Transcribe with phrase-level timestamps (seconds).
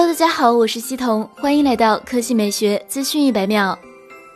[0.00, 3.76] Hello，大家好，我是西彤，欢迎来到科技美学资讯一百秒。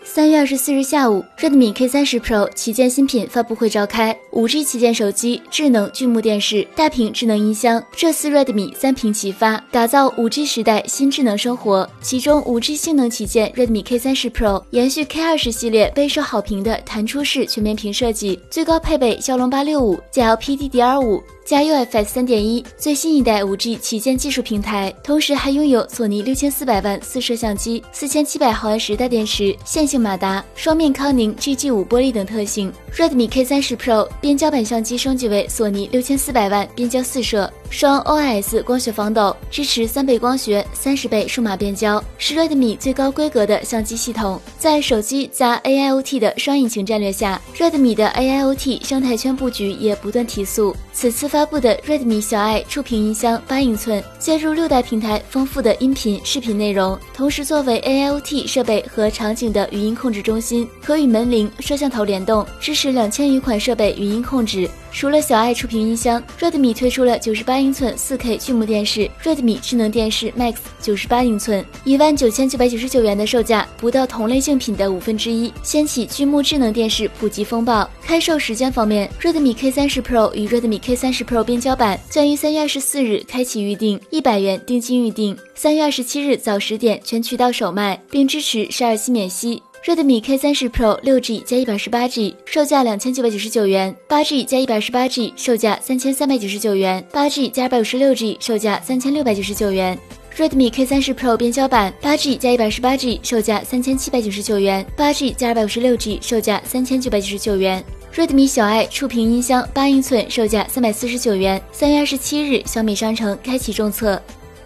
[0.02, 4.18] 三月二十四日下午，Redmi K 三十 Pro 旗舰新品发布会召开。
[4.32, 11.88] 五 G 旗舰手机、智能巨幕电视、大屏智能音箱，这次 Redmi 三屏齐发，打造五 G 时代新智能生活。
[12.00, 21.22] 其中，五 G 性能旗舰 Redmi K 三十 Pro 延续 K 二十系列备受好评的弹出式全面屏设计，最高配备骁龙八六五加 LPDDR 五。
[21.44, 32.72] 加 UFS 三点一最新一代五 G 旗舰技术平台，同时还拥有索尼六千四百万四摄相机、四千七百毫安时大电池、线性马达、双面康宁 GG 五玻璃等特性。
[32.94, 37.52] Redmi K 三十 Pro 边焦版相机升级为索尼六千四百万边焦四摄。
[37.72, 44.38] 双 OIS 光学防抖，支持三倍光学、三十倍数码变焦，是 Redmi 最高规格的相机系统。
[44.58, 50.76] 在手机加 AIoT 的双引擎战略下，Redmi 的 AIoT 生态圈布局也不断提速。
[50.92, 64.68] 此次发布的 Redmi 小爱触屏音箱八英寸，接入六代平台丰富的音频、视频内容，同时作为 AIoT 设备和场景的语音控制中心，可与门铃、摄像头联动，支持两千余款设备语音控制。
[64.92, 77.88] 除了小爱触屏音箱，Redmi 推出了九十八英寸四 K 巨幕电视 Redmi 智能电视 Max 九十八英寸，一万九千九百九十九元的售价，不到同类竞品的五分之一，掀起巨幕智能电视普及风暴。
[78.02, 89.62] 开售时间方面，Redmi K 三十 Pro 与 Redmi K 三十 Pro 边焦版将于三月二十四日开启预定，一百元定金预定，三月二十七日早十点全渠道首卖，并支持十二期免息。
[89.84, 99.98] Redmi K 三十 Pro 六 G 加一百十八 G，售价两千九百九十九元；八 G 加一百十八 G，售价三千三百九十九元；八 G 加二百五十六 G，售价三千六百九十九元。
[100.36, 107.82] Redmi K 三十 Pro 边焦版八 G 加一百十八 G，售价三千七百九十九元；八 G 加二百五十六 G，售价三千九百九十九元。
[108.14, 111.60] Redmi 小爱触屏音箱八英寸，售价三百四十九元。
[111.72, 114.22] 三月二十七日，小米商城开启众测。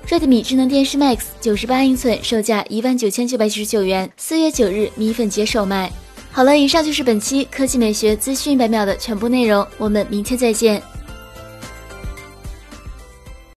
[0.09, 5.91] Redmi 智能电视 Max 九十八英寸，售价一万九千九百九十九元，四月九日米粉节首卖。
[6.31, 10.81] 好了，以上就是本期科技美学资讯百秒的全部内容，我们明天再见。